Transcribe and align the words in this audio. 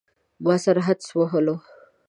ما 0.45 0.55
سره 0.63 0.79
حدس 0.87 1.07
وهلو. 1.19 1.55